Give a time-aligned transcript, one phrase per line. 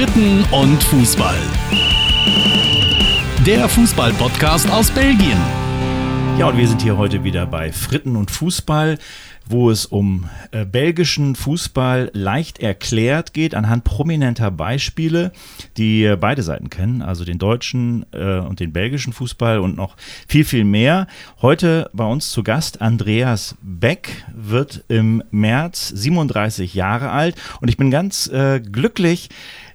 [0.00, 1.36] Fritten und Fußball.
[3.44, 5.36] Der Fußball-Podcast aus Belgien.
[6.38, 8.96] Ja, und wir sind hier heute wieder bei Fritten und Fußball,
[9.44, 15.32] wo es um äh, belgischen Fußball leicht erklärt geht, anhand prominenter Beispiele,
[15.76, 19.96] die äh, beide Seiten kennen, also den deutschen äh, und den belgischen Fußball und noch
[20.26, 21.08] viel, viel mehr.
[21.42, 27.76] Heute bei uns zu Gast Andreas Beck, wird im März 37 Jahre alt und ich
[27.76, 29.28] bin ganz äh, glücklich,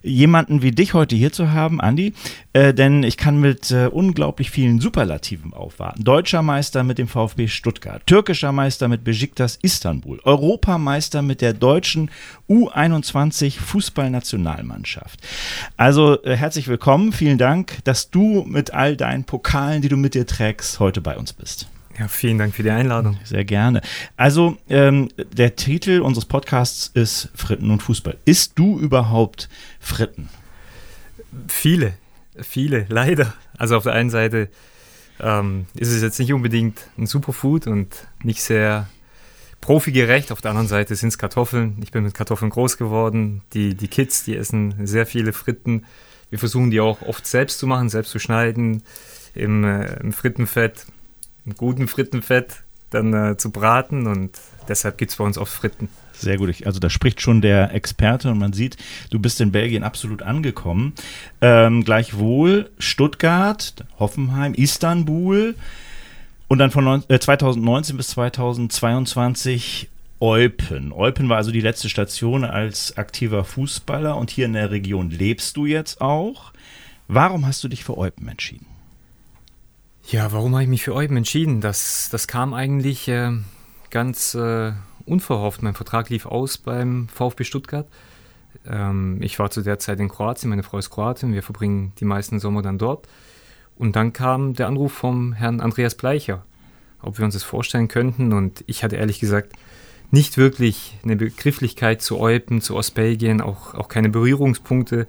[0.05, 2.13] jemanden wie dich heute hier zu haben, Andi,
[2.53, 6.03] äh, denn ich kann mit äh, unglaublich vielen Superlativen aufwarten.
[6.03, 12.11] Deutscher Meister mit dem VfB Stuttgart, türkischer Meister mit Besiktas Istanbul, Europameister mit der deutschen
[12.49, 15.19] U21 Fußballnationalmannschaft.
[15.77, 20.13] Also äh, herzlich willkommen, vielen Dank, dass du mit all deinen Pokalen, die du mit
[20.13, 21.67] dir trägst, heute bei uns bist.
[21.97, 23.17] Ja, vielen Dank für die Einladung.
[23.23, 23.81] Sehr gerne.
[24.17, 28.17] Also, ähm, der Titel unseres Podcasts ist Fritten und Fußball.
[28.25, 29.47] Isst du überhaupt
[29.79, 30.29] Fritten?
[31.47, 31.93] Viele,
[32.41, 33.33] viele, leider.
[33.57, 34.49] Also auf der einen Seite
[35.21, 38.89] ähm, ist es jetzt nicht unbedingt ein Superfood und nicht sehr
[39.61, 40.33] profigerecht.
[40.33, 41.77] Auf der anderen Seite sind es Kartoffeln.
[41.81, 43.41] Ich bin mit Kartoffeln groß geworden.
[43.53, 45.85] Die, die Kids, die essen sehr viele Fritten.
[46.29, 48.83] Wir versuchen die auch oft selbst zu machen, selbst zu schneiden
[49.33, 50.85] im, äh, im Frittenfett
[51.45, 54.31] im guten Frittenfett dann äh, zu braten und
[54.67, 55.89] deshalb gibt es bei uns oft Fritten.
[56.13, 56.65] Sehr gut.
[56.65, 58.77] Also da spricht schon der Experte und man sieht,
[59.09, 60.93] du bist in Belgien absolut angekommen.
[61.41, 65.55] Ähm, gleichwohl Stuttgart, Hoffenheim, Istanbul
[66.47, 69.89] und dann von äh, 2019 bis 2022
[70.21, 70.93] Eupen.
[70.93, 75.57] Eupen war also die letzte Station als aktiver Fußballer und hier in der Region lebst
[75.57, 76.53] du jetzt auch.
[77.07, 78.74] Warum hast du dich für Eupen entschieden?
[80.07, 81.61] Ja, warum habe ich mich für Eupen entschieden?
[81.61, 83.31] Das, das kam eigentlich äh,
[83.89, 84.71] ganz äh,
[85.07, 85.63] unverhofft.
[85.63, 87.87] Mein Vertrag lief aus beim VfB Stuttgart.
[88.67, 92.05] Ähm, ich war zu der Zeit in Kroatien, meine Frau ist Kroatin, wir verbringen die
[92.05, 93.07] meisten Sommer dann dort.
[93.77, 96.45] Und dann kam der Anruf vom Herrn Andreas Bleicher,
[97.01, 98.31] ob wir uns das vorstellen könnten.
[98.31, 99.53] Und ich hatte ehrlich gesagt
[100.11, 105.07] nicht wirklich eine Begrifflichkeit zu Eupen, zu Ostbelgien, auch, auch keine Berührungspunkte.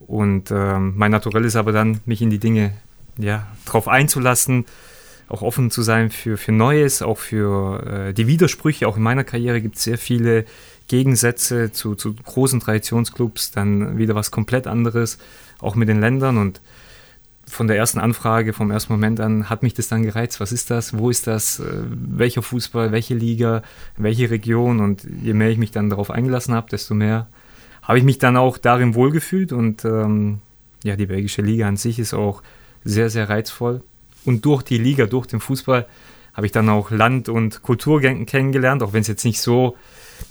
[0.00, 2.72] Und ähm, mein Naturell ist aber dann, mich in die Dinge
[3.18, 4.66] ja, darauf einzulassen,
[5.28, 8.86] auch offen zu sein für, für Neues, auch für äh, die Widersprüche.
[8.86, 10.44] Auch in meiner Karriere gibt es sehr viele
[10.88, 15.18] Gegensätze zu, zu großen Traditionsclubs, dann wieder was komplett anderes,
[15.58, 16.36] auch mit den Ländern.
[16.36, 16.60] Und
[17.48, 20.38] von der ersten Anfrage, vom ersten Moment an, hat mich das dann gereizt.
[20.40, 20.96] Was ist das?
[20.96, 21.58] Wo ist das?
[21.58, 22.92] Äh, welcher Fußball?
[22.92, 23.62] Welche Liga?
[23.96, 24.80] Welche Region?
[24.80, 27.28] Und je mehr ich mich dann darauf eingelassen habe, desto mehr
[27.82, 29.52] habe ich mich dann auch darin wohlgefühlt.
[29.52, 30.38] Und ähm,
[30.84, 32.42] ja, die belgische Liga an sich ist auch
[32.86, 33.82] sehr, sehr reizvoll.
[34.24, 35.86] Und durch die Liga, durch den Fußball,
[36.32, 39.76] habe ich dann auch Land und Kultur kennengelernt, auch wenn es jetzt nicht so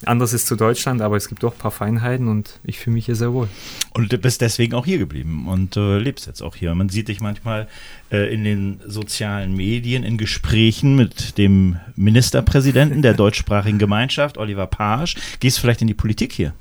[0.05, 3.05] anders ist zu Deutschland, aber es gibt doch ein paar Feinheiten und ich fühle mich
[3.05, 3.47] hier sehr wohl.
[3.93, 6.73] Und du bist deswegen auch hier geblieben und äh, lebst jetzt auch hier.
[6.75, 7.67] Man sieht dich manchmal
[8.11, 15.15] äh, in den sozialen Medien in Gesprächen mit dem Ministerpräsidenten der deutschsprachigen Gemeinschaft, Oliver Paasch.
[15.39, 16.53] Gehst du vielleicht in die Politik hier?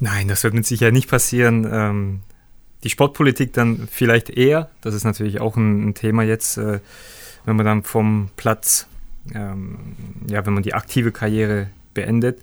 [0.00, 1.66] Nein, das wird mit Sicherheit nicht passieren.
[1.70, 2.20] Ähm,
[2.84, 4.70] die Sportpolitik dann vielleicht eher.
[4.80, 6.80] Das ist natürlich auch ein, ein Thema jetzt, äh,
[7.44, 8.86] wenn man dann vom Platz,
[9.34, 9.78] ähm,
[10.28, 12.40] ja, wenn man die aktive Karriere beendet.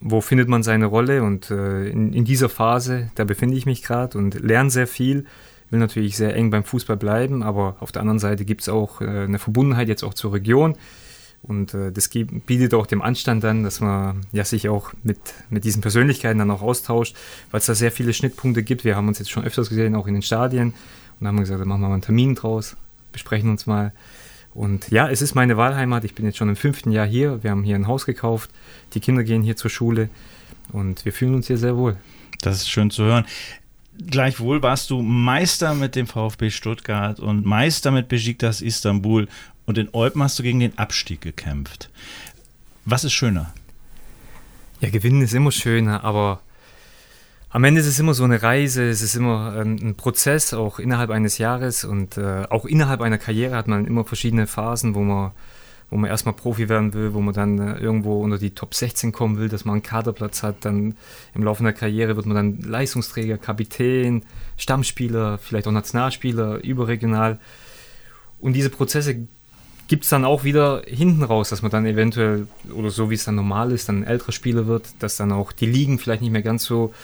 [0.00, 1.22] Wo findet man seine Rolle?
[1.22, 5.26] Und äh, in, in, dieser Phase, da befinde ich mich gerade und lerne sehr viel.
[5.68, 9.00] Will natürlich sehr eng beim Fußball bleiben, aber auf der anderen Seite gibt es auch
[9.00, 10.76] äh, eine Verbundenheit jetzt auch zur Region.
[11.42, 15.18] Und äh, das bietet auch dem Anstand dann, dass man ja, sich auch mit,
[15.48, 17.16] mit diesen Persönlichkeiten dann auch austauscht,
[17.50, 18.84] weil es da sehr viele Schnittpunkte gibt.
[18.84, 20.74] Wir haben uns jetzt schon öfters gesehen, auch in den Stadien.
[21.18, 22.76] Und haben gesagt, dann machen wir mal einen Termin draus,
[23.12, 23.92] besprechen uns mal.
[24.52, 26.04] Und ja, es ist meine Wahlheimat.
[26.04, 27.42] Ich bin jetzt schon im fünften Jahr hier.
[27.42, 28.50] Wir haben hier ein Haus gekauft.
[28.94, 30.08] Die Kinder gehen hier zur Schule.
[30.72, 31.96] Und wir fühlen uns hier sehr wohl.
[32.40, 33.26] Das ist schön zu hören.
[34.06, 39.28] Gleichwohl warst du Meister mit dem VfB Stuttgart und Meister mit Besiktas Istanbul
[39.70, 41.90] und in Eupen hast du gegen den Abstieg gekämpft.
[42.84, 43.54] Was ist schöner?
[44.80, 46.40] Ja, gewinnen ist immer schöner, aber
[47.50, 50.80] am Ende ist es immer so eine Reise, es ist immer ein, ein Prozess, auch
[50.80, 55.02] innerhalb eines Jahres und äh, auch innerhalb einer Karriere hat man immer verschiedene Phasen, wo
[55.02, 55.30] man,
[55.88, 59.12] wo man erstmal Profi werden will, wo man dann äh, irgendwo unter die Top 16
[59.12, 60.64] kommen will, dass man einen Kaderplatz hat.
[60.64, 60.96] Dann
[61.32, 64.24] im Laufe der Karriere wird man dann Leistungsträger, Kapitän,
[64.56, 67.38] Stammspieler, vielleicht auch Nationalspieler, überregional.
[68.40, 69.28] Und diese Prozesse
[69.90, 73.24] gibt es dann auch wieder hinten raus, dass man dann eventuell, oder so wie es
[73.24, 76.30] dann normal ist, dann ein älterer Spieler wird, dass dann auch die Ligen vielleicht nicht
[76.30, 76.94] mehr ganz so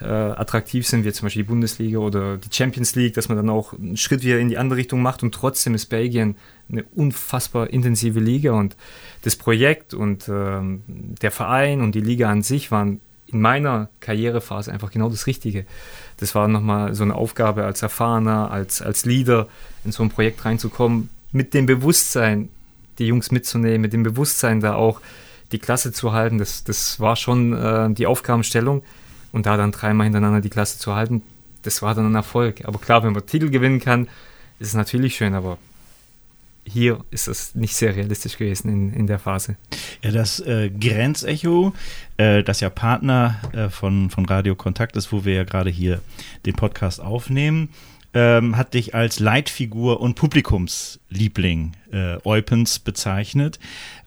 [0.00, 3.48] äh, attraktiv sind, wie zum Beispiel die Bundesliga oder die Champions League, dass man dann
[3.48, 6.34] auch einen Schritt wieder in die andere Richtung macht und trotzdem ist Belgien
[6.68, 8.74] eine unfassbar intensive Liga und
[9.22, 10.82] das Projekt und ähm,
[11.22, 15.64] der Verein und die Liga an sich waren in meiner Karrierephase einfach genau das Richtige.
[16.16, 19.46] Das war nochmal so eine Aufgabe als Erfahrener, als, als Leader
[19.84, 22.48] in so ein Projekt reinzukommen, mit dem Bewusstsein,
[22.98, 25.00] die Jungs mitzunehmen, mit dem Bewusstsein da auch
[25.50, 26.38] die Klasse zu halten.
[26.38, 28.82] Das, das war schon äh, die Aufgabenstellung.
[29.32, 31.22] Und da dann dreimal hintereinander die Klasse zu halten,
[31.62, 32.66] das war dann ein Erfolg.
[32.66, 34.08] Aber klar, wenn man Titel gewinnen kann,
[34.58, 35.58] ist es natürlich schön, aber
[36.64, 39.56] hier ist das nicht sehr realistisch gewesen in, in der Phase.
[40.02, 41.72] Ja, das äh, Grenzecho,
[42.18, 46.00] äh, das ja Partner äh, von, von Radio Kontakt ist, wo wir ja gerade hier
[46.46, 47.70] den Podcast aufnehmen,
[48.14, 53.58] ähm, hat dich als Leitfigur und Publikumsliebling äh, Eupens bezeichnet.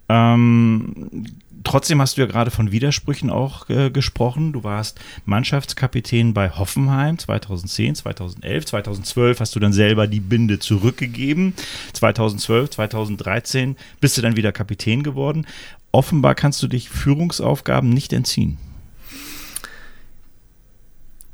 [0.08, 1.26] Ähm,
[1.64, 4.54] trotzdem hast du ja gerade von Widersprüchen auch äh, gesprochen.
[4.54, 11.54] Du warst Mannschaftskapitän bei Hoffenheim 2010, 2011, 2012 hast du dann selber die Binde zurückgegeben.
[11.94, 15.48] 2012, 2013 bist du dann wieder Kapitän geworden.
[15.92, 18.58] Offenbar kannst du dich Führungsaufgaben nicht entziehen.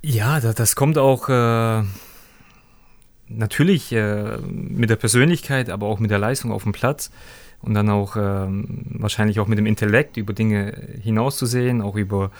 [0.03, 1.83] Ja, das kommt auch äh,
[3.36, 7.12] natürlich äh, mit der Persönlichkeit, aber auch mit der Leistung auf dem Platz
[7.62, 12.31] und dann auch ähm, wahrscheinlich auch mit dem Intellekt über Dinge hinauszusehen, auch über,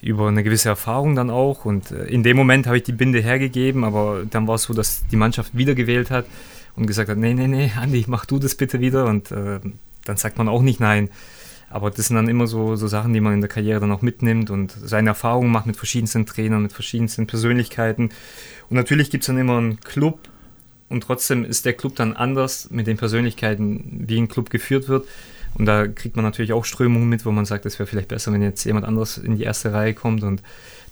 [0.00, 1.64] über eine gewisse Erfahrung dann auch.
[1.64, 4.74] Und äh, in dem Moment habe ich die Binde hergegeben, aber dann war es so,
[4.74, 6.26] dass die Mannschaft wiedergewählt hat
[6.74, 9.06] und gesagt hat, nee, nee, nee, Andi, mach du das bitte wieder.
[9.06, 9.60] Und äh,
[10.04, 11.08] dann sagt man auch nicht nein.
[11.72, 14.02] Aber das sind dann immer so, so Sachen, die man in der Karriere dann auch
[14.02, 18.10] mitnimmt und seine Erfahrungen macht mit verschiedensten Trainern, mit verschiedensten Persönlichkeiten.
[18.68, 20.28] Und natürlich gibt es dann immer einen Club,
[20.92, 25.08] und trotzdem ist der Club dann anders mit den Persönlichkeiten, wie ein Club geführt wird.
[25.54, 28.30] Und da kriegt man natürlich auch Strömungen mit, wo man sagt, es wäre vielleicht besser,
[28.30, 30.22] wenn jetzt jemand anderes in die erste Reihe kommt.
[30.22, 30.42] Und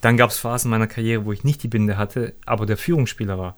[0.00, 3.38] dann gab es Phasen meiner Karriere, wo ich nicht die Binde hatte, aber der Führungsspieler
[3.38, 3.56] war.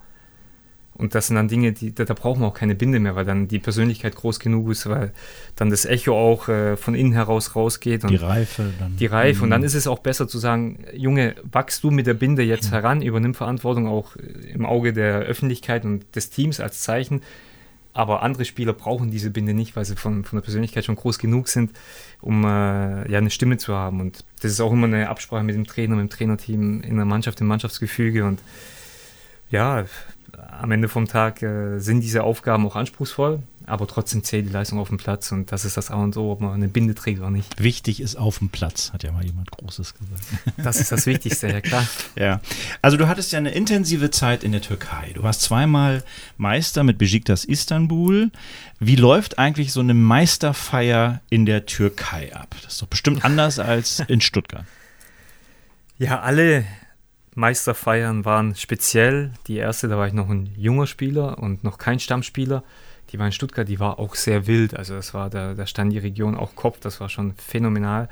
[0.95, 3.25] Und das sind dann Dinge, die, da, da braucht man auch keine Binde mehr, weil
[3.25, 5.11] dann die Persönlichkeit groß genug ist, weil
[5.55, 8.03] dann das Echo auch äh, von innen heraus rausgeht.
[8.03, 8.71] Und die Reife.
[8.79, 8.95] Dann.
[8.97, 9.39] Die Reife.
[9.39, 9.43] Mhm.
[9.43, 9.67] Und dann mhm.
[9.67, 12.75] ist es auch besser zu sagen, Junge, wachst du mit der Binde jetzt mhm.
[12.75, 14.15] heran, übernimm Verantwortung auch
[14.53, 17.21] im Auge der Öffentlichkeit und des Teams als Zeichen.
[17.93, 21.19] Aber andere Spieler brauchen diese Binde nicht, weil sie von, von der Persönlichkeit schon groß
[21.19, 21.71] genug sind,
[22.21, 24.01] um äh, ja eine Stimme zu haben.
[24.01, 27.05] Und das ist auch immer eine Absprache mit dem Trainer, mit dem Trainerteam, in der
[27.05, 28.25] Mannschaft, im Mannschaftsgefüge.
[28.25, 28.39] Und
[29.51, 29.85] ja,
[30.49, 34.79] am Ende vom Tag äh, sind diese Aufgaben auch anspruchsvoll, aber trotzdem zählt die Leistung
[34.79, 37.19] auf dem Platz und das ist das A und O, ob man eine Binde trägt
[37.19, 37.61] oder nicht.
[37.61, 40.23] Wichtig ist auf dem Platz, hat ja mal jemand Großes gesagt.
[40.63, 41.87] Das ist das Wichtigste, ja klar.
[42.15, 42.39] ja,
[42.81, 45.11] also du hattest ja eine intensive Zeit in der Türkei.
[45.13, 46.03] Du warst zweimal
[46.37, 48.31] Meister mit Besiktas Istanbul.
[48.79, 52.55] Wie läuft eigentlich so eine Meisterfeier in der Türkei ab?
[52.63, 54.65] Das ist doch bestimmt anders als in Stuttgart.
[55.99, 56.65] Ja, alle
[57.35, 59.31] Meisterfeiern waren speziell.
[59.47, 62.63] Die erste, da war ich noch ein junger Spieler und noch kein Stammspieler.
[63.11, 64.75] Die war in Stuttgart, die war auch sehr wild.
[64.75, 68.09] Also das war, da, da stand die Region auch Kopf, das war schon phänomenal.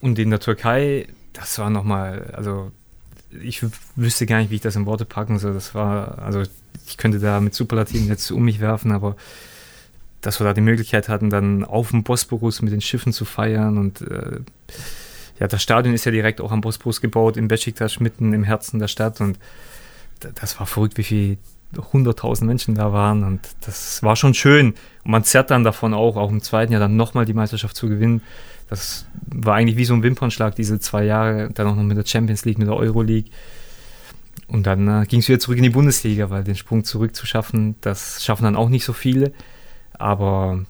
[0.00, 2.72] Und in der Türkei, das war nochmal, also
[3.40, 3.64] ich
[3.96, 5.54] wüsste gar nicht, wie ich das in Worte packen soll.
[5.54, 6.42] Das war, also
[6.86, 9.16] ich könnte da mit Superlativen jetzt um mich werfen, aber
[10.20, 13.78] dass wir da die Möglichkeit hatten, dann auf dem Bosporus mit den Schiffen zu feiern
[13.78, 14.40] und äh,
[15.42, 18.78] ja, das Stadion ist ja direkt auch am Bosporus gebaut, in Besiktas, mitten im Herzen
[18.78, 19.40] der Stadt und
[20.20, 21.36] das war verrückt, wie viele
[21.74, 24.74] 100.000 Menschen da waren und das war schon schön.
[25.02, 27.88] Und man zerrt dann davon auch, auch im zweiten Jahr dann nochmal die Meisterschaft zu
[27.88, 28.22] gewinnen.
[28.70, 32.06] Das war eigentlich wie so ein Wimpernschlag, diese zwei Jahre, dann auch noch mit der
[32.06, 33.32] Champions League, mit der Euroleague.
[34.46, 37.26] Und dann äh, ging es wieder zurück in die Bundesliga, weil den Sprung zurück zu
[37.26, 39.32] schaffen, das schaffen dann auch nicht so viele.
[39.94, 40.64] Aber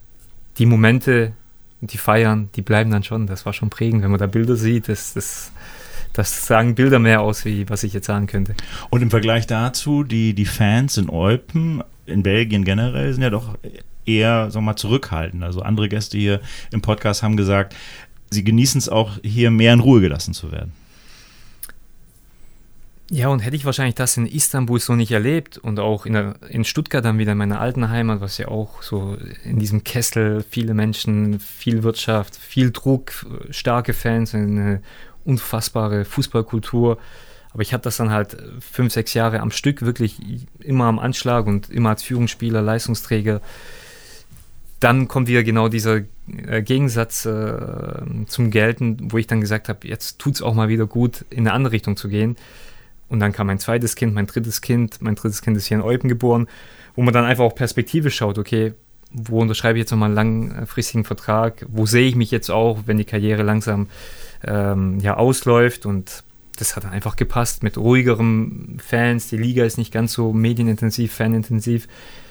[0.56, 1.34] die Momente,
[1.82, 3.26] und die feiern, die bleiben dann schon.
[3.26, 4.88] Das war schon prägend, wenn man da Bilder sieht.
[4.88, 5.52] Das, das,
[6.12, 8.54] das sagen Bilder mehr aus, wie was ich jetzt sagen könnte.
[8.88, 13.58] Und im Vergleich dazu, die, die Fans in Eupen, in Belgien generell, sind ja doch
[14.06, 15.42] eher, sagen wir mal, zurückhaltend.
[15.42, 17.74] Also andere Gäste hier im Podcast haben gesagt,
[18.30, 20.72] sie genießen es auch hier mehr in Ruhe gelassen zu werden.
[23.14, 26.36] Ja, und hätte ich wahrscheinlich das in Istanbul so nicht erlebt und auch in, der,
[26.48, 30.42] in Stuttgart dann wieder in meiner alten Heimat, was ja auch so in diesem Kessel,
[30.48, 33.12] viele Menschen, viel Wirtschaft, viel Druck,
[33.50, 34.80] starke Fans, eine
[35.26, 36.96] unfassbare Fußballkultur.
[37.52, 40.18] Aber ich habe das dann halt fünf, sechs Jahre am Stück wirklich
[40.60, 43.42] immer am Anschlag und immer als Führungsspieler, Leistungsträger.
[44.80, 46.00] Dann kommt wieder genau dieser
[46.46, 50.70] äh, Gegensatz äh, zum Gelten, wo ich dann gesagt habe, jetzt tut es auch mal
[50.70, 52.36] wieder gut, in eine andere Richtung zu gehen.
[53.12, 55.02] Und dann kam mein zweites Kind, mein drittes Kind.
[55.02, 56.48] Mein drittes Kind ist hier in Eupen geboren,
[56.96, 58.72] wo man dann einfach auch Perspektive schaut, okay,
[59.12, 61.66] wo unterschreibe ich jetzt nochmal einen langfristigen Vertrag?
[61.68, 63.88] Wo sehe ich mich jetzt auch, wenn die Karriere langsam
[64.44, 65.84] ähm, ja, ausläuft?
[65.84, 66.24] Und
[66.56, 69.28] das hat dann einfach gepasst mit ruhigerem Fans.
[69.28, 71.88] Die Liga ist nicht ganz so medienintensiv, fanintensiv.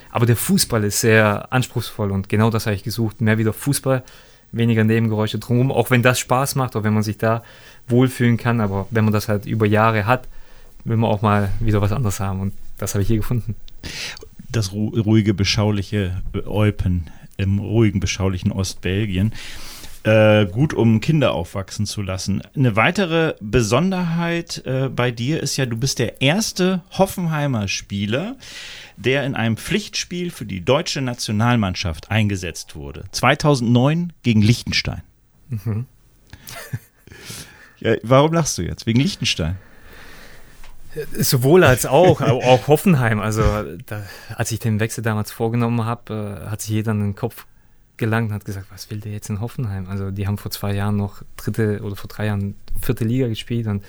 [0.09, 3.21] Aber der Fußball ist sehr anspruchsvoll und genau das habe ich gesucht.
[3.21, 4.01] Mehr wieder Fußball,
[4.51, 7.43] weniger Nebengeräusche drumherum, auch wenn das Spaß macht, auch wenn man sich da
[7.87, 10.27] wohlfühlen kann, aber wenn man das halt über Jahre hat,
[10.83, 13.55] will man auch mal wieder was anderes haben und das habe ich hier gefunden.
[14.51, 19.33] Das ruhige, beschauliche Eupen im ruhigen, beschaulichen Ostbelgien.
[20.03, 22.41] Äh, gut, um Kinder aufwachsen zu lassen.
[22.55, 28.35] Eine weitere Besonderheit äh, bei dir ist ja, du bist der erste Hoffenheimer Spieler,
[28.97, 33.03] der in einem Pflichtspiel für die deutsche Nationalmannschaft eingesetzt wurde.
[33.11, 35.03] 2009 gegen Liechtenstein.
[35.49, 35.85] Mhm.
[37.79, 38.87] ja, warum lachst du jetzt?
[38.87, 39.57] Wegen Liechtenstein?
[41.17, 43.19] Sowohl als auch, auch Hoffenheim.
[43.19, 43.43] Also,
[43.85, 44.03] da,
[44.35, 47.45] als ich den Wechsel damals vorgenommen habe, äh, hat sich jeder in den Kopf
[47.97, 49.87] gelangt und hat gesagt, was will der jetzt in Hoffenheim?
[49.89, 53.67] Also, die haben vor zwei Jahren noch dritte oder vor drei Jahren vierte Liga gespielt
[53.67, 53.83] und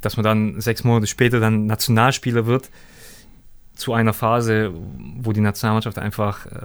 [0.00, 2.70] dass man dann sechs Monate später dann Nationalspieler wird
[3.74, 4.72] zu einer Phase,
[5.20, 6.60] wo die Nationalmannschaft einfach äh,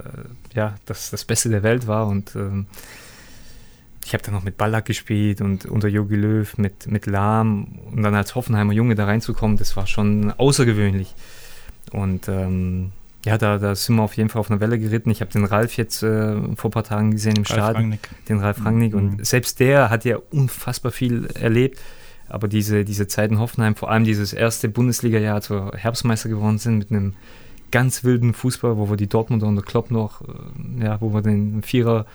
[0.54, 2.66] ja, das, das Beste der Welt war und ähm,
[4.04, 8.02] ich habe dann noch mit Ballack gespielt und unter Jogi Löw mit, mit Lahm und
[8.02, 11.14] dann als Hoffenheimer Junge da reinzukommen, das war schon außergewöhnlich.
[11.90, 12.92] Und ähm,
[13.24, 15.10] ja, da, da sind wir auf jeden Fall auf einer Welle geritten.
[15.10, 18.08] Ich habe den Ralf jetzt äh, vor ein paar Tagen gesehen im Ralf Stadion, Rangnick.
[18.28, 18.92] den Ralf Rangnick.
[18.92, 18.98] Mhm.
[18.98, 21.80] Und selbst der hat ja unfassbar viel erlebt.
[22.28, 26.58] Aber diese, diese Zeit in Hoffenheim, vor allem dieses erste Bundesliga-Jahr, als wir Herbstmeister geworden
[26.58, 27.14] sind, mit einem
[27.70, 31.22] ganz wilden Fußball, wo wir die Dortmunder und der Klopp noch, äh, ja, wo wir
[31.22, 32.06] den Vierer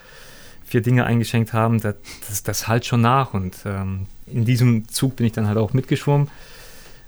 [0.69, 1.95] vier Dinge eingeschenkt haben, das,
[2.27, 3.33] das, das halt schon nach.
[3.33, 6.29] Und ähm, in diesem Zug bin ich dann halt auch mitgeschwommen,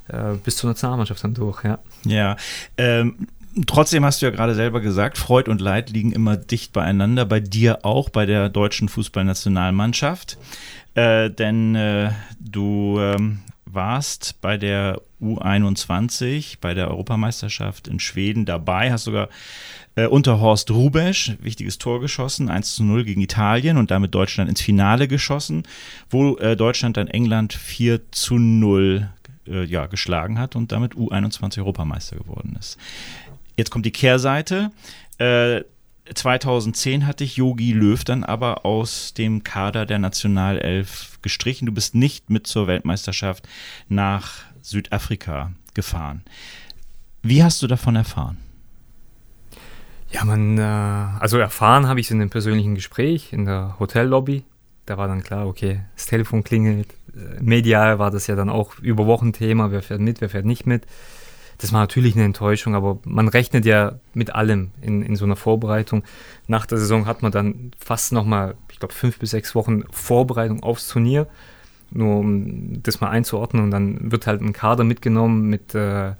[0.07, 1.79] äh, bis zur Nationalmannschaft dann durch, ja.
[2.03, 2.37] Ja,
[2.77, 3.27] ähm,
[3.67, 7.41] Trotzdem hast du ja gerade selber gesagt, Freud und Leid liegen immer dicht beieinander, bei
[7.41, 10.37] dir auch, bei der deutschen Fußballnationalmannschaft.
[10.93, 18.91] Äh, denn äh, du ähm, warst bei der U21, bei der Europameisterschaft in Schweden dabei,
[18.91, 19.29] hast sogar
[19.95, 24.49] äh, unter Horst Rubesch, wichtiges Tor geschossen, 1 zu 0 gegen Italien und damit Deutschland
[24.49, 25.63] ins Finale geschossen,
[26.09, 29.09] wo äh, Deutschland dann England 4 zu 0
[29.47, 32.77] äh, ja, geschlagen hat und damit U21 Europameister geworden ist.
[33.57, 34.71] Jetzt kommt die Kehrseite.
[36.13, 41.65] 2010 äh, hatte ich Yogi Löw dann aber aus dem Kader der Nationalelf gestrichen.
[41.65, 43.47] Du bist nicht mit zur Weltmeisterschaft
[43.89, 46.23] nach Südafrika gefahren.
[47.21, 48.37] Wie hast du davon erfahren?
[50.11, 54.43] Ja, man, äh, also erfahren habe ich es in einem persönlichen Gespräch in der Hotellobby.
[54.85, 56.93] Da war dann klar, okay, das Telefon klingelt.
[57.15, 60.45] Äh, medial war das ja dann auch über Wochen Thema, wer fährt mit, wer fährt
[60.45, 60.85] nicht mit.
[61.61, 65.35] Das war natürlich eine Enttäuschung, aber man rechnet ja mit allem in, in so einer
[65.35, 66.03] Vorbereitung.
[66.47, 70.63] Nach der Saison hat man dann fast nochmal, ich glaube, fünf bis sechs Wochen Vorbereitung
[70.63, 71.27] aufs Turnier,
[71.91, 73.63] nur um das mal einzuordnen.
[73.63, 76.13] Und dann wird halt ein Kader mitgenommen mit äh,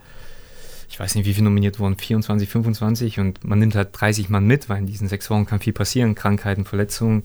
[0.92, 4.46] ich weiß nicht, wie viele nominiert wurden, 24, 25 und man nimmt halt 30 Mann
[4.46, 7.24] mit, weil in diesen sechs Wochen kann viel passieren, Krankheiten, Verletzungen.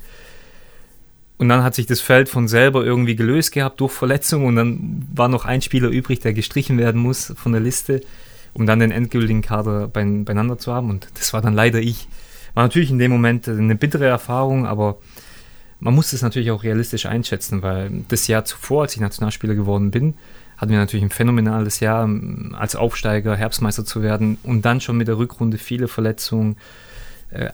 [1.39, 5.07] Und dann hat sich das Feld von selber irgendwie gelöst gehabt durch Verletzungen und dann
[5.15, 8.01] war noch ein Spieler übrig, der gestrichen werden muss von der Liste,
[8.55, 10.89] um dann den endgültigen Kader beieinander zu haben.
[10.89, 12.09] Und das war dann leider ich.
[12.55, 14.97] War natürlich in dem Moment eine bittere Erfahrung, aber
[15.79, 19.91] man muss es natürlich auch realistisch einschätzen, weil das Jahr zuvor, als ich Nationalspieler geworden
[19.91, 20.15] bin,
[20.57, 22.09] hatten wir natürlich ein phänomenales Jahr,
[22.55, 26.57] als Aufsteiger Herbstmeister zu werden und dann schon mit der Rückrunde viele Verletzungen,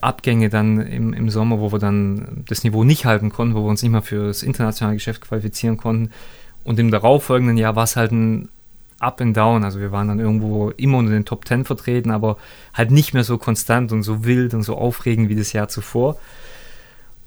[0.01, 3.71] Abgänge dann im, im Sommer, wo wir dann das Niveau nicht halten konnten, wo wir
[3.71, 6.11] uns nicht mal für das internationale Geschäft qualifizieren konnten.
[6.65, 8.49] Und im darauffolgenden Jahr war es halt ein
[9.01, 9.65] Up and Down.
[9.65, 12.37] Also wir waren dann irgendwo immer unter den Top Ten vertreten, aber
[12.75, 16.17] halt nicht mehr so konstant und so wild und so aufregend wie das Jahr zuvor.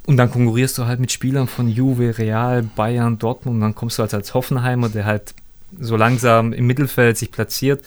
[0.06, 3.98] Und dann konkurrierst du halt mit Spielern von Juve, Real, Bayern, Dortmund und dann kommst
[3.98, 5.34] du halt als Hoffenheimer, der halt
[5.80, 7.84] so langsam im Mittelfeld sich platziert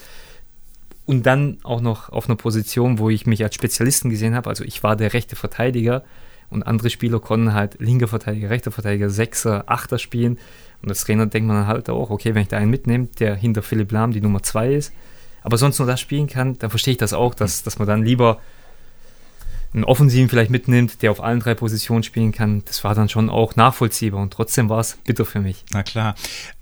[1.09, 4.47] und dann auch noch auf einer Position, wo ich mich als Spezialisten gesehen habe.
[4.47, 6.03] Also ich war der rechte Verteidiger
[6.51, 10.37] und andere Spieler konnten halt linker Verteidiger, rechter Verteidiger, Sechser, Achter spielen.
[10.83, 13.63] Und als Trainer denkt man halt auch, okay, wenn ich da einen mitnehme, der hinter
[13.63, 14.93] Philipp Lahm die Nummer zwei ist,
[15.41, 18.03] aber sonst nur das spielen kann, dann verstehe ich das auch, dass, dass man dann
[18.03, 18.39] lieber
[19.73, 23.29] einen Offensiven vielleicht mitnimmt, der auf allen drei Positionen spielen kann, das war dann schon
[23.29, 25.63] auch nachvollziehbar und trotzdem war es bitter für mich.
[25.71, 26.15] Na klar.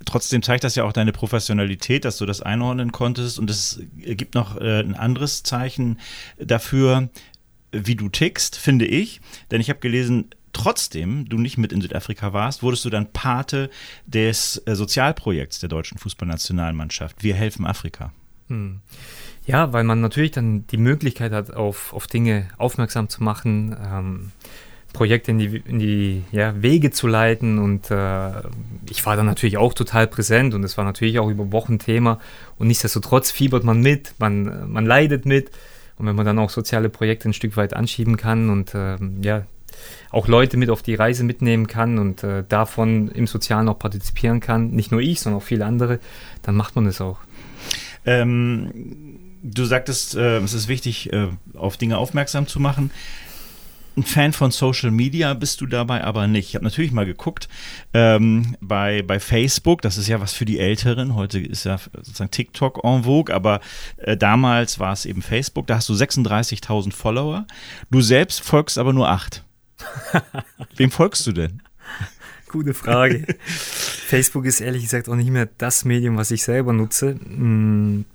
[0.06, 4.36] Trotzdem zeigt das ja auch deine Professionalität, dass du das einordnen konntest und es gibt
[4.36, 6.00] noch äh, ein anderes Zeichen
[6.38, 7.10] dafür,
[7.72, 9.22] wie du tickst, finde ich,
[9.52, 13.70] denn ich habe gelesen, trotzdem du nicht mit in Südafrika warst, wurdest du dann Pate
[14.06, 17.24] des äh, Sozialprojekts der deutschen Fußballnationalmannschaft.
[17.24, 18.12] Wir helfen Afrika.
[18.48, 18.82] Hm.
[19.48, 24.32] Ja, weil man natürlich dann die Möglichkeit hat, auf, auf Dinge aufmerksam zu machen, ähm,
[24.92, 27.58] Projekte in die, in die ja, Wege zu leiten.
[27.58, 28.30] Und äh,
[28.90, 32.20] ich war dann natürlich auch total präsent und es war natürlich auch über Wochen Thema.
[32.58, 35.50] Und nichtsdestotrotz fiebert man mit, man, man leidet mit.
[35.98, 39.44] Und wenn man dann auch soziale Projekte ein Stück weit anschieben kann und äh, ja,
[40.12, 44.42] auch Leute mit auf die Reise mitnehmen kann und äh, davon im Sozialen auch partizipieren
[44.42, 46.00] kann, nicht nur ich, sondern auch viele andere,
[46.42, 47.20] dann macht man das auch.
[48.06, 52.92] Ähm, du sagtest, äh, es ist wichtig, äh, auf Dinge aufmerksam zu machen.
[53.98, 56.50] Ein Fan von Social Media bist du dabei aber nicht.
[56.50, 57.50] Ich habe natürlich mal geguckt
[57.96, 61.16] ähm, bei, bei Facebook, das ist ja was für die Älteren.
[61.16, 63.60] Heute ist ja sozusagen TikTok en vogue, aber
[63.98, 65.66] äh, damals war es eben Facebook.
[65.66, 67.48] Da hast du 36.000 Follower.
[67.90, 69.44] Du selbst folgst aber nur acht.
[70.76, 71.64] Wem folgst du denn?
[72.50, 73.26] Gute Frage.
[73.48, 77.16] Facebook ist ehrlich gesagt auch nicht mehr das Medium, was ich selber nutze.
[77.16, 78.06] Hm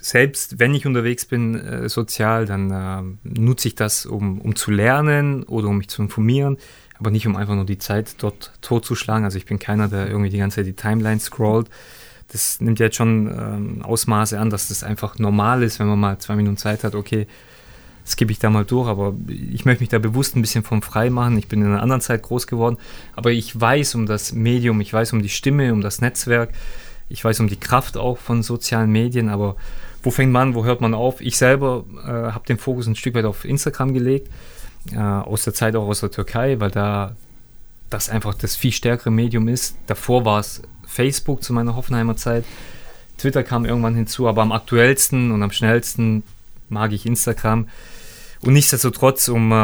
[0.00, 4.70] selbst wenn ich unterwegs bin äh, sozial, dann äh, nutze ich das, um, um zu
[4.70, 6.56] lernen oder um mich zu informieren,
[6.98, 9.24] aber nicht um einfach nur die Zeit dort totzuschlagen.
[9.24, 11.68] Also ich bin keiner, der irgendwie die ganze Zeit die Timeline scrollt.
[12.30, 15.98] Das nimmt ja jetzt schon ähm, Ausmaße an, dass das einfach normal ist, wenn man
[15.98, 17.26] mal zwei Minuten Zeit hat, okay,
[18.06, 21.10] skippe ich da mal durch, aber ich möchte mich da bewusst ein bisschen vom frei
[21.10, 21.36] machen.
[21.38, 22.78] Ich bin in einer anderen Zeit groß geworden,
[23.14, 26.50] aber ich weiß um das Medium, ich weiß um die Stimme, um das Netzwerk,
[27.08, 29.56] ich weiß um die Kraft auch von sozialen Medien, aber
[30.08, 31.20] wo fängt man an, wo hört man auf?
[31.20, 34.30] Ich selber äh, habe den Fokus ein Stück weit auf Instagram gelegt,
[34.90, 37.14] äh, aus der Zeit auch aus der Türkei, weil da
[37.90, 39.76] das einfach das viel stärkere Medium ist.
[39.86, 42.46] Davor war es Facebook zu meiner Hoffenheimer Zeit.
[43.18, 46.22] Twitter kam irgendwann hinzu, aber am aktuellsten und am schnellsten
[46.70, 47.68] mag ich Instagram.
[48.40, 49.54] Und nichtsdestotrotz, um äh,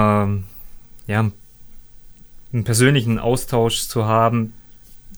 [1.11, 1.31] ja,
[2.53, 4.53] einen persönlichen Austausch zu haben,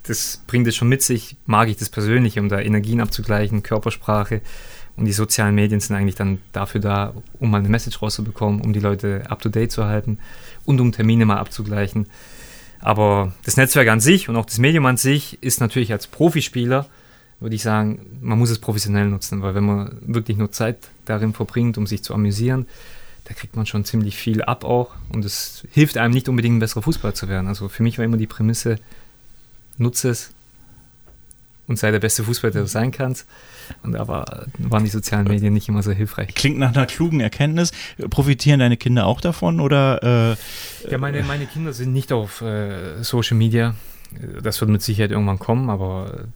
[0.04, 4.40] das bringt es schon mit sich, mag ich das persönlich, um da Energien abzugleichen, Körpersprache.
[4.96, 8.72] Und die sozialen Medien sind eigentlich dann dafür da, um mal eine Message rauszubekommen, um
[8.72, 10.18] die Leute up-to-date zu halten
[10.64, 12.06] und um Termine mal abzugleichen.
[12.80, 16.86] Aber das Netzwerk an sich und auch das Medium an sich ist natürlich als Profispieler,
[17.40, 21.34] würde ich sagen, man muss es professionell nutzen, weil wenn man wirklich nur Zeit darin
[21.34, 22.66] verbringt, um sich zu amüsieren,
[23.24, 26.60] da kriegt man schon ziemlich viel ab auch und es hilft einem nicht unbedingt ein
[26.60, 27.48] besserer Fußballer zu werden.
[27.48, 28.78] Also für mich war immer die Prämisse,
[29.76, 30.30] nutze es
[31.66, 33.26] und sei der beste Fußballer, der du sein kannst.
[33.82, 36.34] Und da war, waren die sozialen Medien nicht immer so hilfreich.
[36.34, 37.72] Klingt nach einer klugen Erkenntnis.
[38.10, 40.36] Profitieren deine Kinder auch davon oder?
[40.84, 43.74] Äh, ja, meine, meine Kinder sind nicht auf äh, Social Media.
[44.42, 46.26] Das wird mit Sicherheit irgendwann kommen, aber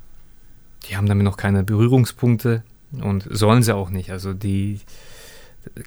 [0.88, 2.62] die haben damit noch keine Berührungspunkte
[3.00, 4.10] und sollen sie auch nicht.
[4.10, 4.80] Also die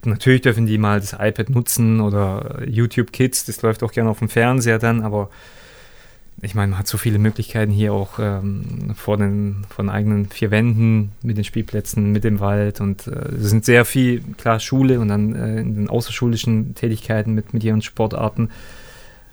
[0.05, 4.19] natürlich dürfen die mal das iPad nutzen oder YouTube Kids, das läuft auch gerne auf
[4.19, 5.29] dem Fernseher dann, aber
[6.41, 10.51] ich meine, man hat so viele Möglichkeiten hier auch ähm, vor den von eigenen vier
[10.51, 14.99] Wänden mit den Spielplätzen, mit dem Wald und äh, es sind sehr viel, klar, Schule
[14.99, 18.49] und dann äh, in den außerschulischen Tätigkeiten mit, mit ihren Sportarten,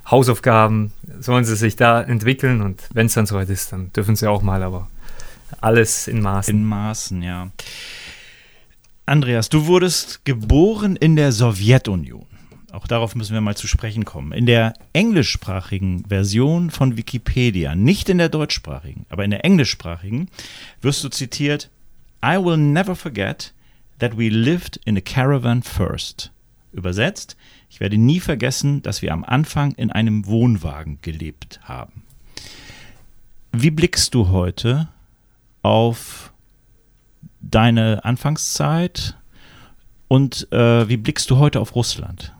[0.09, 4.29] Hausaufgaben, sollen sie sich da entwickeln und wenn es dann soweit ist, dann dürfen sie
[4.29, 4.89] auch mal, aber
[5.61, 6.55] alles in Maßen.
[6.55, 7.51] In Maßen, ja.
[9.07, 12.27] Andreas, du wurdest geboren in der Sowjetunion.
[12.73, 14.33] Auch darauf müssen wir mal zu sprechen kommen.
[14.33, 20.29] In der englischsprachigen Version von Wikipedia, nicht in der deutschsprachigen, aber in der englischsprachigen,
[20.81, 21.71] wirst du zitiert:
[22.25, 23.53] I will never forget
[23.99, 26.31] that we lived in a caravan first.
[26.73, 27.37] Übersetzt,
[27.69, 32.03] ich werde nie vergessen, dass wir am Anfang in einem Wohnwagen gelebt haben.
[33.53, 34.89] Wie blickst du heute
[35.63, 36.33] auf
[37.41, 39.17] deine Anfangszeit
[40.07, 42.33] und äh, wie blickst du heute auf Russland?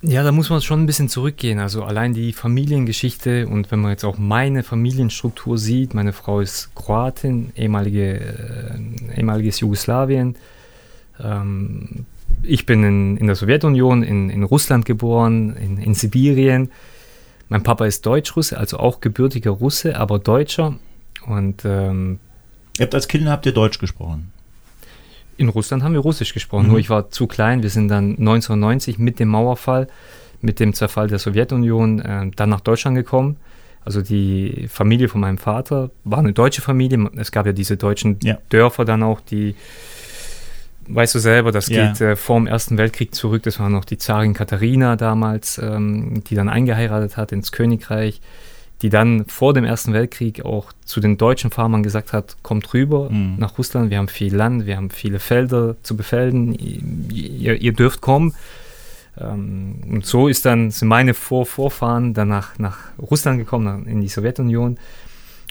[0.00, 1.58] Ja, da muss man schon ein bisschen zurückgehen.
[1.58, 6.72] Also allein die Familiengeschichte und wenn man jetzt auch meine Familienstruktur sieht, meine Frau ist
[6.76, 10.36] Kroatin, ehemalige, äh, ehemaliges Jugoslawien.
[11.20, 12.06] Ähm,
[12.44, 16.70] ich bin in, in der Sowjetunion, in, in Russland geboren, in, in Sibirien.
[17.48, 20.78] Mein Papa ist Deutsch-Russe, also auch gebürtiger Russe, aber Deutscher.
[21.26, 22.20] Und ähm,
[22.78, 24.32] ihr habt als Kinder habt ihr Deutsch gesprochen?
[25.38, 26.70] In Russland haben wir Russisch gesprochen, mhm.
[26.70, 27.62] nur ich war zu klein.
[27.62, 29.86] Wir sind dann 1990 mit dem Mauerfall,
[30.40, 33.36] mit dem Zerfall der Sowjetunion äh, dann nach Deutschland gekommen.
[33.84, 37.08] Also die Familie von meinem Vater war eine deutsche Familie.
[37.16, 38.38] Es gab ja diese deutschen ja.
[38.50, 39.54] Dörfer dann auch, die,
[40.88, 41.86] weißt du selber, das ja.
[41.86, 43.44] geht äh, vor dem Ersten Weltkrieg zurück.
[43.44, 48.20] Das war noch die Zarin Katharina damals, ähm, die dann eingeheiratet hat ins Königreich
[48.82, 53.10] die dann vor dem Ersten Weltkrieg auch zu den deutschen Farmern gesagt hat, kommt rüber
[53.10, 53.36] mhm.
[53.38, 58.00] nach Russland, wir haben viel Land, wir haben viele Felder zu befelden, ihr, ihr dürft
[58.00, 58.34] kommen.
[59.20, 62.52] Ähm, und so ist dann, sind meine Vor Vorfahren dann nach,
[62.98, 64.78] Russland gekommen, in die Sowjetunion.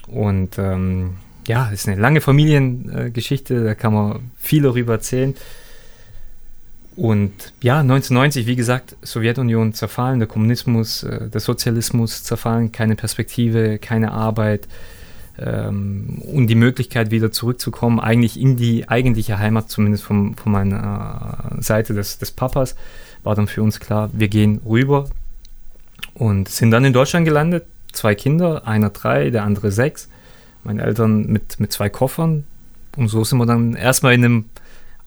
[0.08, 1.16] Und ähm,
[1.48, 5.36] ja, es ist eine lange Familiengeschichte, da kann man viel darüber erzählen.
[6.98, 13.78] Und ja, 1990, wie gesagt, Sowjetunion zerfallen, der Kommunismus, äh, der Sozialismus zerfallen, keine Perspektive,
[13.78, 14.68] keine Arbeit.
[15.40, 21.52] ähm, und die Möglichkeit wieder zurückzukommen, eigentlich in die eigentliche Heimat, zumindest vom, von meiner
[21.60, 22.76] äh, Seite des, des Papas,
[23.24, 25.08] war dann für uns klar, wir gehen rüber
[26.16, 27.66] und sind dann in Deutschland gelandet.
[27.94, 30.10] Zwei Kinder, einer drei, der andere sechs.
[30.64, 32.46] Meine Eltern mit, mit zwei Koffern.
[32.96, 34.46] Und so sind wir dann erstmal in einem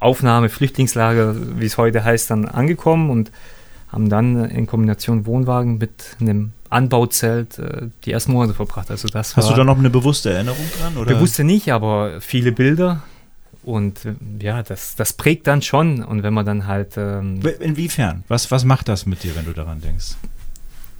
[0.00, 3.30] Aufnahme-Flüchtlingslager, wie es heute heißt, dann angekommen und
[3.88, 8.90] haben dann in Kombination Wohnwagen mit einem Anbauzelt äh, die ersten Monate verbracht.
[8.90, 10.96] Also das Hast du da noch eine bewusste Erinnerung dran?
[10.96, 11.14] Oder?
[11.14, 13.02] Bewusste nicht, aber viele Bilder.
[13.64, 16.04] Und äh, ja, das, das prägt dann schon.
[16.04, 16.96] Und wenn man dann halt.
[16.96, 18.22] Ähm, Inwiefern?
[18.28, 20.14] Was, was macht das mit dir, wenn du daran denkst?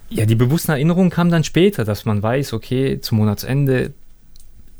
[0.09, 3.93] Ja, die bewussten Erinnerungen kamen dann später, dass man weiß, okay, zum Monatsende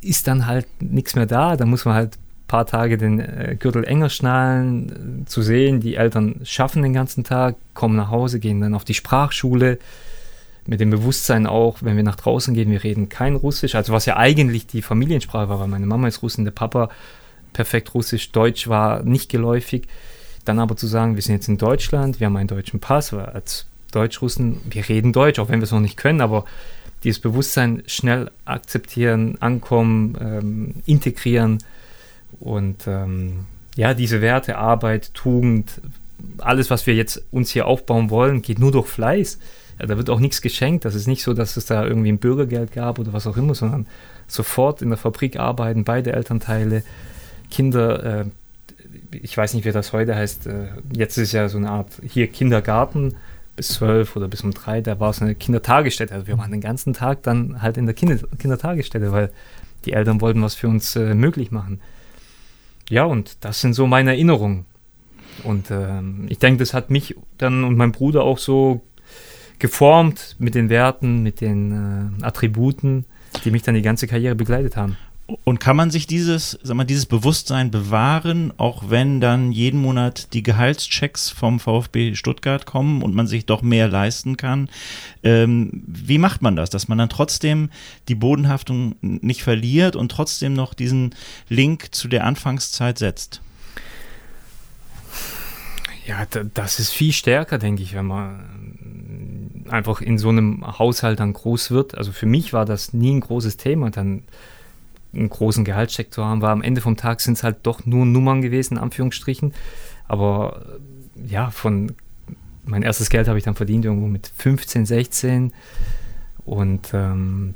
[0.01, 1.55] ist dann halt nichts mehr da.
[1.55, 2.17] Da muss man halt
[2.52, 7.24] paar Tage den äh, Gürtel enger schnallen, äh, zu sehen, die Eltern schaffen den ganzen
[7.24, 9.80] Tag, kommen nach Hause, gehen dann auf die Sprachschule.
[10.68, 14.06] Mit dem Bewusstsein auch, wenn wir nach draußen gehen, wir reden kein Russisch, also was
[14.06, 16.90] ja eigentlich die Familiensprache war, weil meine Mama ist Russin, der Papa
[17.54, 19.88] perfekt Russisch, Deutsch war nicht geläufig.
[20.44, 23.66] Dann aber zu sagen, wir sind jetzt in Deutschland, wir haben einen deutschen Pass, als
[23.94, 26.44] Deutschrussen, wir reden Deutsch, auch wenn wir es noch nicht können, aber
[27.06, 31.60] dieses Bewusstsein schnell akzeptieren, ankommen, ähm, integrieren
[32.39, 35.82] und ähm, ja, diese Werte, Arbeit, Tugend,
[36.38, 39.39] alles, was wir jetzt uns hier aufbauen wollen, geht nur durch Fleiß.
[39.80, 40.86] Ja, da wird auch nichts geschenkt.
[40.86, 43.56] Das ist nicht so, dass es da irgendwie ein Bürgergeld gab oder was auch immer,
[43.56, 43.88] sondern
[44.28, 46.84] sofort in der Fabrik arbeiten, beide Elternteile,
[47.50, 48.26] Kinder, äh,
[49.12, 50.48] ich weiß nicht, wie das heute heißt.
[50.48, 53.15] Äh, jetzt ist ja so eine Art hier Kindergarten
[53.56, 56.13] bis zwölf oder bis um drei, da war es eine Kindertagesstätte.
[56.13, 59.32] Also wir waren den ganzen Tag dann halt in der Kinder Kindertagesstätte, weil
[59.86, 61.82] die Eltern wollten was für uns äh, möglich machen.
[62.91, 64.65] Ja, und das sind so meine Erinnerungen.
[65.45, 68.82] Und ähm, ich denke, das hat mich dann und mein Bruder auch so
[69.60, 73.06] geformt mit den Werten, mit den äh, Attributen,
[73.45, 74.97] die mich dann die ganze Karriere begleitet haben.
[75.44, 80.34] Und kann man sich dieses, sag mal, dieses Bewusstsein bewahren, auch wenn dann jeden Monat
[80.34, 84.70] die Gehaltschecks vom VfB Stuttgart kommen und man sich doch mehr leisten kann?
[85.24, 87.70] Ähm, wie macht man das, dass man dann trotzdem
[88.08, 91.15] die Bodenhaftung nicht verliert und trotzdem noch diesen
[91.50, 93.41] Link zu der Anfangszeit setzt?
[96.06, 101.34] Ja, das ist viel stärker, denke ich, wenn man einfach in so einem Haushalt dann
[101.34, 101.96] groß wird.
[101.96, 104.24] Also für mich war das nie ein großes Thema, dann
[105.13, 108.06] einen großen Gehaltscheck zu haben, weil am Ende vom Tag sind es halt doch nur
[108.06, 109.54] Nummern gewesen, in Anführungsstrichen.
[110.08, 110.65] Aber
[111.28, 111.93] ja, von
[112.63, 115.54] mein erstes Geld habe ich dann verdient irgendwo mit 15, 16
[116.45, 117.56] und ähm,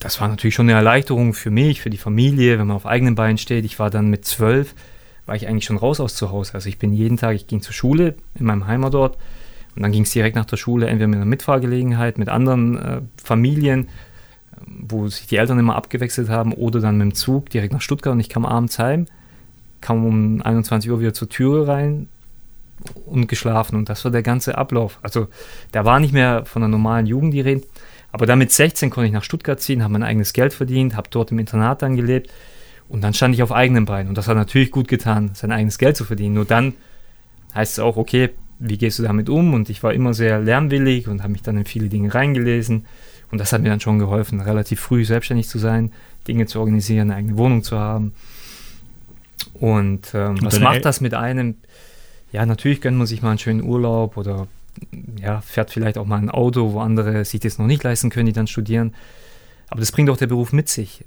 [0.00, 3.14] das war natürlich schon eine Erleichterung für mich, für die Familie, wenn man auf eigenen
[3.14, 3.64] Beinen steht.
[3.64, 4.74] Ich war dann mit 12,
[5.26, 6.54] war ich eigentlich schon raus aus zu Hause.
[6.54, 9.16] Also ich bin jeden Tag, ich ging zur Schule in meinem Heimatort
[9.74, 13.00] und dann ging es direkt nach der Schule entweder mit einer Mitfahrgelegenheit, mit anderen äh,
[13.22, 13.88] Familien
[14.66, 18.12] wo sich die Eltern immer abgewechselt haben oder dann mit dem Zug direkt nach Stuttgart
[18.12, 19.06] und ich kam abends heim,
[19.80, 22.08] kam um 21 Uhr wieder zur Türe rein
[23.06, 24.98] und geschlafen und das war der ganze Ablauf.
[25.02, 25.28] Also
[25.72, 27.62] da war nicht mehr von einer normalen Jugend die Rede,
[28.12, 31.08] aber dann mit 16 konnte ich nach Stuttgart ziehen, habe mein eigenes Geld verdient, habe
[31.10, 32.30] dort im Internat dann gelebt
[32.88, 35.78] und dann stand ich auf eigenen Beinen und das hat natürlich gut getan, sein eigenes
[35.78, 36.34] Geld zu verdienen.
[36.34, 36.74] Nur dann
[37.54, 39.52] heißt es auch, okay, wie gehst du damit um?
[39.52, 42.86] Und ich war immer sehr lernwillig und habe mich dann in viele Dinge reingelesen
[43.34, 45.90] und das hat mir dann schon geholfen, relativ früh selbstständig zu sein,
[46.28, 48.14] Dinge zu organisieren, eine eigene Wohnung zu haben.
[49.54, 51.56] Und, ähm, Und was macht das mit einem?
[52.30, 54.46] Ja, natürlich gönnt man sich mal einen schönen Urlaub oder
[55.20, 58.26] ja, fährt vielleicht auch mal ein Auto, wo andere sich das noch nicht leisten können,
[58.26, 58.94] die dann studieren.
[59.68, 61.04] Aber das bringt auch der Beruf mit sich.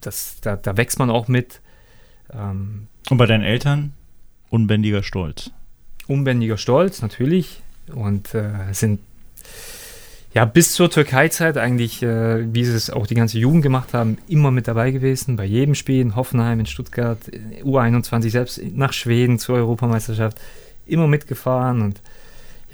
[0.00, 1.60] Das, da, da wächst man auch mit.
[2.32, 3.92] Ähm, Und bei deinen Eltern
[4.50, 5.52] unbändiger Stolz.
[6.08, 7.62] Unbändiger Stolz, natürlich.
[7.94, 8.98] Und äh, sind
[10.34, 14.18] ja, bis zur Türkei-Zeit eigentlich, äh, wie sie es auch die ganze Jugend gemacht haben,
[14.28, 15.36] immer mit dabei gewesen.
[15.36, 17.18] Bei jedem Spiel in Hoffenheim, in Stuttgart,
[17.62, 20.40] U21, selbst nach Schweden zur Europameisterschaft,
[20.86, 21.82] immer mitgefahren.
[21.82, 22.02] Und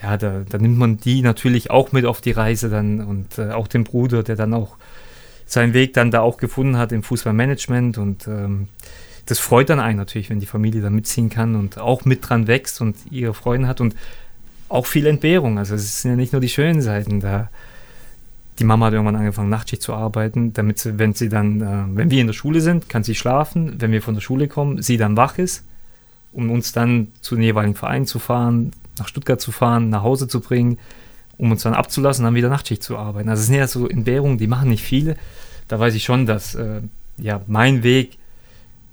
[0.02, 3.50] ja, da, da nimmt man die natürlich auch mit auf die Reise dann und äh,
[3.50, 4.78] auch den Bruder, der dann auch
[5.44, 7.98] seinen Weg dann da auch gefunden hat im Fußballmanagement.
[7.98, 8.68] Und ähm,
[9.26, 12.46] das freut dann einen natürlich, wenn die Familie da mitziehen kann und auch mit dran
[12.46, 13.82] wächst und ihre Freunde hat.
[13.82, 13.94] Und
[14.70, 15.58] auch viel Entbehrung.
[15.58, 17.50] Also es sind ja nicht nur die schönen Seiten da.
[18.58, 22.10] Die Mama hat irgendwann angefangen, Nachtschicht zu arbeiten, damit sie, wenn sie dann, äh, wenn
[22.10, 23.80] wir in der Schule sind, kann sie schlafen.
[23.80, 25.64] Wenn wir von der Schule kommen, sie dann wach ist,
[26.32, 30.28] um uns dann zu den jeweiligen Vereinen zu fahren, nach Stuttgart zu fahren, nach Hause
[30.28, 30.78] zu bringen,
[31.36, 33.28] um uns dann abzulassen, dann wieder Nachtschicht zu arbeiten.
[33.28, 35.16] Also es sind ja so Entbehrungen, die machen nicht viele.
[35.68, 36.82] Da weiß ich schon, dass äh,
[37.16, 38.18] ja mein Weg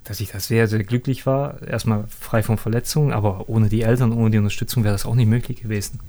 [0.07, 1.61] dass ich da sehr, sehr glücklich war.
[1.61, 5.27] Erstmal frei von Verletzungen, aber ohne die Eltern, ohne die Unterstützung wäre das auch nicht
[5.27, 5.99] möglich gewesen.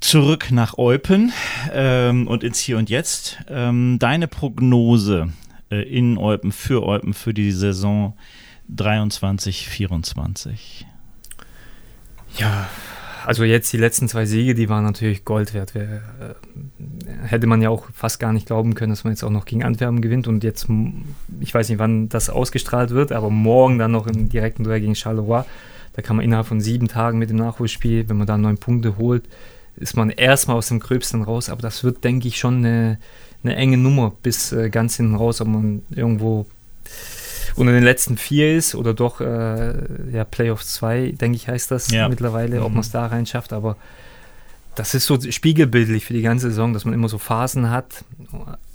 [0.00, 1.32] zurück nach Eupen
[1.72, 3.38] ähm, und ins Hier und Jetzt.
[3.48, 5.32] Ähm, deine Prognose
[5.70, 8.16] äh, in Eupen, für Eupen, für die Saison
[8.68, 10.86] 23, 24?
[12.36, 12.68] Ja,
[13.26, 15.74] also jetzt die letzten zwei Siege, die waren natürlich Gold wert.
[15.74, 19.30] Wer, äh, hätte man ja auch fast gar nicht glauben können, dass man jetzt auch
[19.30, 20.66] noch gegen Antwerpen gewinnt und jetzt,
[21.40, 24.94] ich weiß nicht, wann das ausgestrahlt wird, aber morgen dann noch im direkten Duell gegen
[24.94, 25.44] Charleroi.
[25.94, 28.96] Da kann man innerhalb von sieben Tagen mit dem Nachholspiel, wenn man da neun Punkte
[28.98, 29.24] holt,
[29.76, 31.48] ist man erstmal aus dem Gröbsten raus.
[31.48, 32.98] Aber das wird, denke ich, schon eine,
[33.42, 36.46] eine enge Nummer bis äh, ganz hinten raus, ob man irgendwo
[37.56, 39.74] unter den letzten vier ist oder doch äh,
[40.12, 42.08] ja, Playoffs 2, denke ich, heißt das ja.
[42.08, 42.66] mittlerweile, mhm.
[42.66, 43.52] ob man es da rein schafft.
[43.52, 43.76] Aber
[44.74, 48.04] das ist so spiegelbildlich für die ganze Saison, dass man immer so Phasen hat.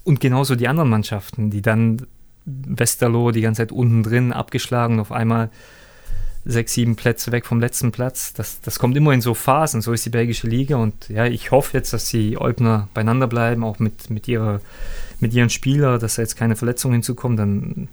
[0.04, 2.08] Und genauso die anderen Mannschaften, die dann
[2.46, 5.50] Westerlo die ganze Zeit unten drin abgeschlagen, auf einmal
[6.46, 8.34] sechs, sieben Plätze weg vom letzten Platz.
[8.34, 9.82] Das, das kommt immer in so Phasen.
[9.82, 10.78] So ist die belgische Liga.
[10.78, 14.62] Und ja, ich hoffe jetzt, dass die Eubner beieinander bleiben, auch mit, mit, ihrer,
[15.20, 17.38] mit ihren Spielern, dass da jetzt keine Verletzungen hinzukommen.
[17.38, 17.88] Dann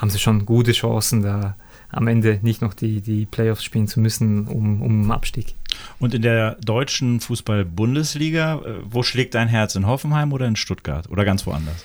[0.00, 1.56] haben sie schon gute Chancen, da
[1.90, 5.54] am Ende nicht noch die, die Playoffs spielen zu müssen um, um Abstieg.
[5.98, 9.74] Und in der deutschen Fußball-Bundesliga, äh, wo schlägt dein Herz?
[9.74, 11.10] In Hoffenheim oder in Stuttgart?
[11.10, 11.84] Oder ganz woanders?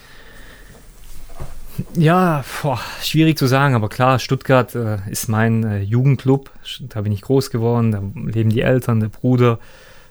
[1.96, 6.50] Ja, boah, schwierig zu sagen, aber klar, Stuttgart äh, ist mein äh, Jugendclub.
[6.80, 8.02] Da bin ich groß geworden, da
[8.32, 9.60] leben die Eltern, der Bruder.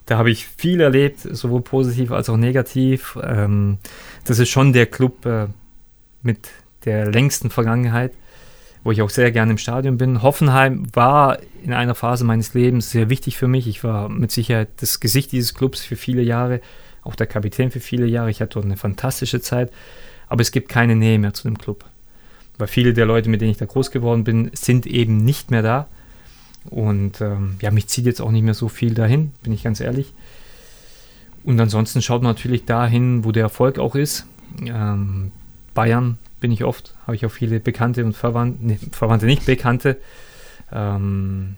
[0.05, 3.19] Da habe ich viel erlebt, sowohl positiv als auch negativ.
[3.23, 3.79] Ähm,
[4.25, 5.47] das ist schon der Club äh,
[6.23, 6.51] mit
[6.85, 8.13] der längsten Vergangenheit,
[8.83, 10.23] wo ich auch sehr gerne im Stadion bin.
[10.23, 13.67] Hoffenheim war in einer Phase meines Lebens sehr wichtig für mich.
[13.67, 16.61] Ich war mit Sicherheit das Gesicht dieses Clubs für viele Jahre,
[17.03, 18.31] auch der Kapitän für viele Jahre.
[18.31, 19.71] Ich hatte dort eine fantastische Zeit
[20.29, 21.85] aber es gibt keine Nähe mehr zu dem Club.
[22.59, 25.63] Weil viele der Leute, mit denen ich da groß geworden bin, sind eben nicht mehr
[25.63, 25.89] da.
[26.71, 29.81] Und ähm, ja, mich zieht jetzt auch nicht mehr so viel dahin, bin ich ganz
[29.81, 30.13] ehrlich.
[31.43, 34.27] Und ansonsten schaut man natürlich dahin, wo der Erfolg auch ist.
[34.65, 35.31] Ähm,
[35.75, 39.97] Bayern bin ich oft, habe ich auch viele Bekannte und Verwandte, nee, Verwandte nicht Bekannte.
[40.71, 41.57] Ähm,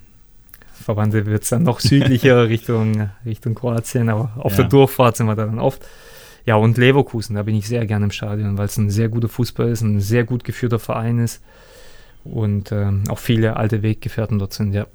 [0.80, 4.58] Verwandte wird es dann noch südlicher Richtung, Richtung Kroatien, aber auf ja.
[4.58, 5.84] der Durchfahrt sind wir da dann oft.
[6.44, 9.28] Ja, und Leverkusen, da bin ich sehr gerne im Stadion, weil es ein sehr guter
[9.28, 11.42] Fußball ist, ein sehr gut geführter Verein ist
[12.22, 14.86] und ähm, auch viele alte Weggefährten dort sind, ja.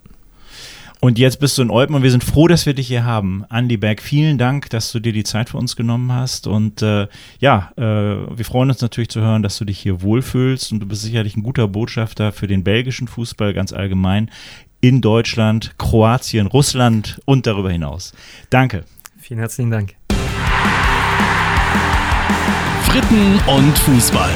[1.03, 3.43] Und jetzt bist du in Eupen und wir sind froh, dass wir dich hier haben.
[3.49, 6.45] Andy Berg, vielen Dank, dass du dir die Zeit für uns genommen hast.
[6.45, 7.07] Und äh,
[7.39, 10.71] ja, äh, wir freuen uns natürlich zu hören, dass du dich hier wohlfühlst.
[10.71, 14.29] Und du bist sicherlich ein guter Botschafter für den belgischen Fußball ganz allgemein
[14.79, 18.13] in Deutschland, Kroatien, Russland und darüber hinaus.
[18.51, 18.85] Danke.
[19.17, 19.95] Vielen herzlichen Dank.
[22.83, 24.33] Fritten und Fußball.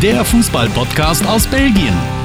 [0.00, 2.21] Der Fußball-Podcast aus Belgien.